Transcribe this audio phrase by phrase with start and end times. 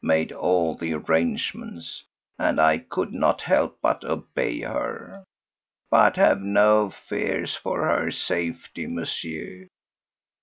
[0.03, 2.03] —made all the arrangements,
[2.39, 5.23] and I could not help but obey her.
[5.91, 9.67] But have no fears for her safety, Monsieur.